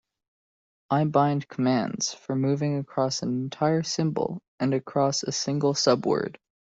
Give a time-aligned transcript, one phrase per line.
[0.89, 6.37] I bind commands for moving across an entire symbol and across a single subword.